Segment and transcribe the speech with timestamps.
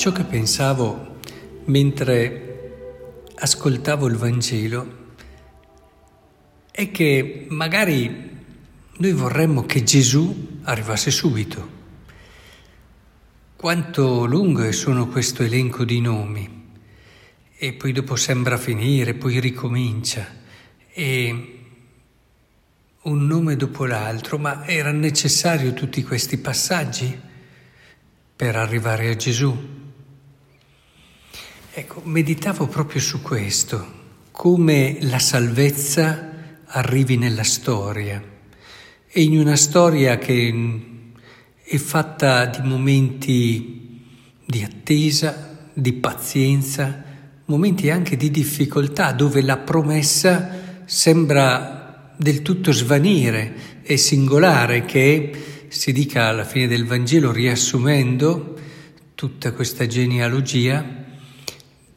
[0.00, 1.18] Ciò che pensavo
[1.66, 5.12] mentre ascoltavo il Vangelo
[6.70, 8.30] è che magari
[8.96, 11.68] noi vorremmo che Gesù arrivasse subito.
[13.56, 16.68] Quanto lungo sono questo elenco di nomi
[17.58, 20.26] e poi dopo sembra finire, poi ricomincia
[20.94, 21.58] e
[23.02, 27.20] un nome dopo l'altro, ma era necessario tutti questi passaggi
[28.34, 29.79] per arrivare a Gesù?
[31.80, 33.92] Ecco, meditavo proprio su questo,
[34.32, 38.22] come la salvezza arrivi nella storia.
[39.08, 40.82] E in una storia che
[41.64, 43.98] è fatta di momenti
[44.44, 47.02] di attesa, di pazienza,
[47.46, 55.92] momenti anche di difficoltà dove la promessa sembra del tutto svanire e singolare che si
[55.94, 58.54] dica alla fine del Vangelo riassumendo
[59.14, 60.99] tutta questa genealogia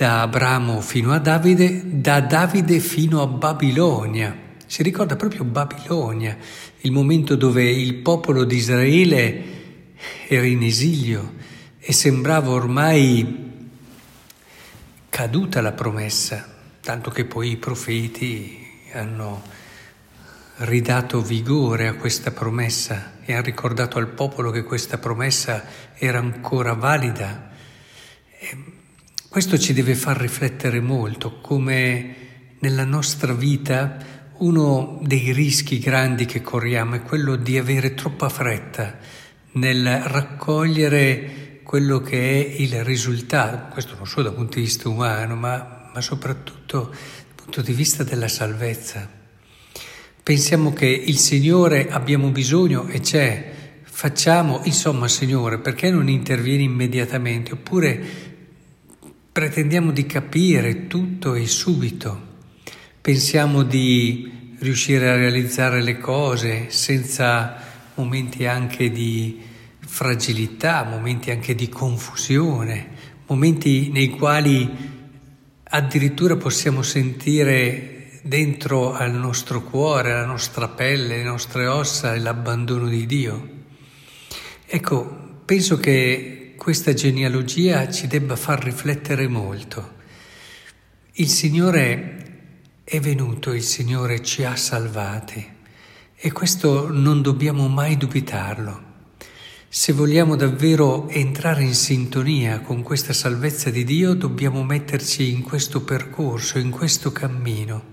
[0.00, 4.34] da Abramo fino a Davide, da Davide fino a Babilonia.
[4.64, 6.38] Si ricorda proprio Babilonia,
[6.78, 9.44] il momento dove il popolo di Israele
[10.26, 11.34] era in esilio
[11.78, 13.68] e sembrava ormai
[15.10, 16.48] caduta la promessa,
[16.80, 18.56] tanto che poi i profeti
[18.94, 19.42] hanno
[20.60, 25.62] ridato vigore a questa promessa e hanno ricordato al popolo che questa promessa
[25.94, 27.50] era ancora valida.
[29.30, 32.14] Questo ci deve far riflettere molto come
[32.58, 33.96] nella nostra vita
[34.38, 38.98] uno dei rischi grandi che corriamo è quello di avere troppa fretta
[39.52, 45.36] nel raccogliere quello che è il risultato, questo non solo dal punto di vista umano,
[45.36, 49.08] ma, ma soprattutto dal punto di vista della salvezza.
[50.24, 53.52] Pensiamo che il Signore abbiamo bisogno e c'è,
[53.84, 57.52] facciamo, insomma Signore, perché non intervieni immediatamente?
[57.52, 58.29] Oppure
[59.32, 62.20] Pretendiamo di capire tutto e subito.
[63.00, 67.56] Pensiamo di riuscire a realizzare le cose senza
[67.94, 69.40] momenti anche di
[69.78, 72.88] fragilità, momenti anche di confusione,
[73.28, 74.68] momenti nei quali
[75.62, 83.06] addirittura possiamo sentire dentro al nostro cuore, alla nostra pelle, le nostre ossa l'abbandono di
[83.06, 83.48] Dio.
[84.66, 89.94] Ecco, penso che questa genealogia ci debba far riflettere molto.
[91.12, 95.42] Il Signore è venuto, il Signore ci ha salvati
[96.14, 98.82] e questo non dobbiamo mai dubitarlo.
[99.70, 105.82] Se vogliamo davvero entrare in sintonia con questa salvezza di Dio, dobbiamo metterci in questo
[105.82, 107.84] percorso, in questo cammino.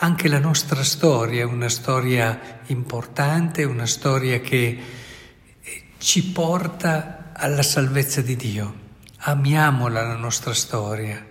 [0.00, 4.78] Anche la nostra storia è una storia importante, una storia che
[5.96, 8.84] ci porta alla salvezza di Dio.
[9.18, 11.26] Amiamola la nostra storia.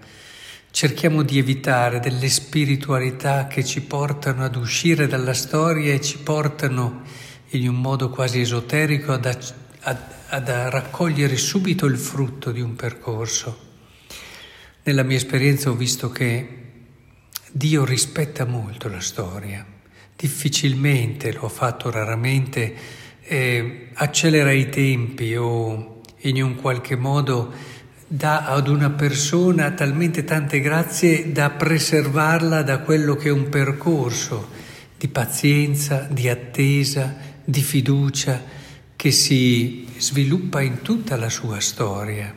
[0.70, 7.02] Cerchiamo di evitare delle spiritualità che ci portano ad uscire dalla storia e ci portano
[7.50, 9.26] in un modo quasi esoterico ad,
[9.80, 13.60] ad, ad raccogliere subito il frutto di un percorso.
[14.84, 16.64] Nella mia esperienza ho visto che
[17.52, 19.66] Dio rispetta molto la storia.
[20.16, 22.76] Difficilmente, lo ha fatto raramente,
[23.22, 25.94] eh, accelera i tempi o
[26.28, 27.54] in un qualche modo
[28.08, 34.50] dà ad una persona talmente tante grazie da preservarla da quello che è un percorso
[34.98, 38.42] di pazienza, di attesa, di fiducia
[38.96, 42.34] che si sviluppa in tutta la sua storia.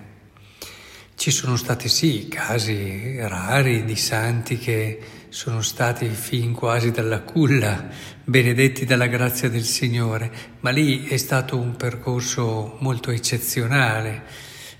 [1.15, 7.89] Ci sono stati sì casi rari di santi che sono stati fin quasi dalla culla,
[8.25, 10.31] benedetti dalla grazia del Signore,
[10.61, 14.23] ma lì è stato un percorso molto eccezionale.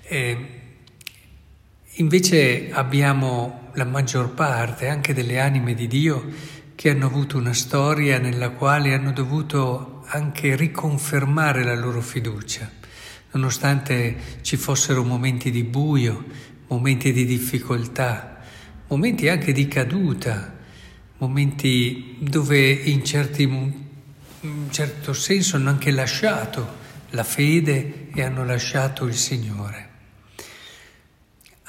[0.03, 0.47] E
[1.95, 6.25] invece abbiamo la maggior parte anche delle anime di Dio
[6.73, 12.71] che hanno avuto una storia nella quale hanno dovuto anche riconfermare la loro fiducia,
[13.31, 16.25] nonostante ci fossero momenti di buio,
[16.67, 18.38] momenti di difficoltà
[18.89, 20.51] momenti anche di caduta,
[21.17, 26.77] momenti dove in, certi, in certo senso hanno anche lasciato
[27.11, 29.87] la fede e hanno lasciato il Signore.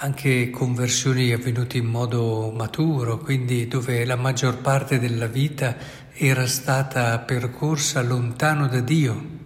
[0.03, 5.77] Anche conversioni avvenute in modo maturo, quindi dove la maggior parte della vita
[6.15, 9.39] era stata percorsa lontano da Dio.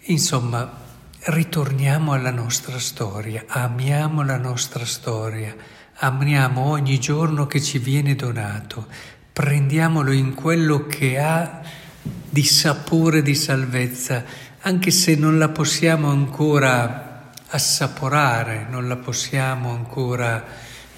[0.00, 0.70] Insomma,
[1.18, 5.56] ritorniamo alla nostra storia, amiamo la nostra storia
[6.00, 8.86] Amiamo ogni giorno che ci viene donato,
[9.32, 11.60] prendiamolo in quello che ha
[12.00, 14.22] di sapore di salvezza,
[14.60, 20.44] anche se non la possiamo ancora assaporare, non la possiamo ancora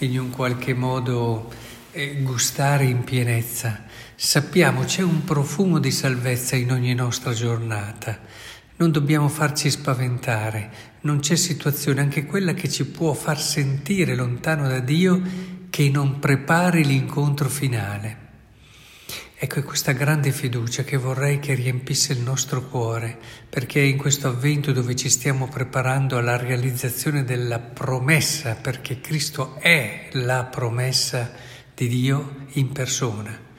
[0.01, 1.51] in un qualche modo
[1.93, 3.85] eh, gustare in pienezza.
[4.15, 8.19] Sappiamo c'è un profumo di salvezza in ogni nostra giornata.
[8.81, 10.71] Non dobbiamo farci spaventare,
[11.03, 15.21] non c'è situazione, anche quella che ci può far sentire lontano da Dio,
[15.69, 18.29] che non prepari l'incontro finale.
[19.37, 23.19] Ecco, è questa grande fiducia che vorrei che riempisse il nostro cuore,
[23.51, 29.57] perché è in questo avvento dove ci stiamo preparando alla realizzazione della promessa, perché Cristo
[29.59, 31.33] è la promessa
[31.75, 33.50] di Dio in persona.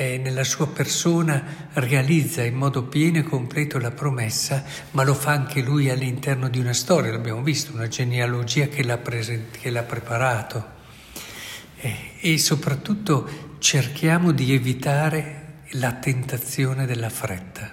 [0.00, 4.62] E nella sua persona realizza in modo pieno e completo la promessa,
[4.92, 8.98] ma lo fa anche lui all'interno di una storia, l'abbiamo visto, una genealogia che l'ha,
[8.98, 10.64] present- che l'ha preparato.
[11.78, 17.68] E, e soprattutto cerchiamo di evitare la tentazione della fretta.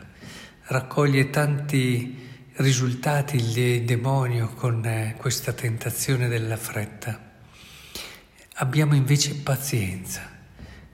[0.63, 2.24] Raccoglie tanti
[2.54, 7.33] risultati il demonio con eh, questa tentazione della fretta.
[8.56, 10.34] Abbiamo invece pazienza,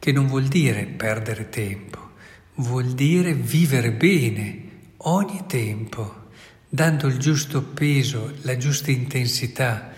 [0.01, 2.13] che non vuol dire perdere tempo,
[2.55, 6.29] vuol dire vivere bene ogni tempo,
[6.67, 9.91] dando il giusto peso, la giusta intensità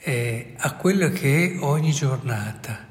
[0.00, 2.88] eh, a quello che è ogni giornata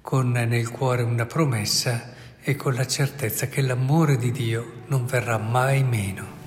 [0.00, 5.36] con nel cuore una promessa e con la certezza che l'amore di Dio non verrà
[5.36, 6.37] mai meno.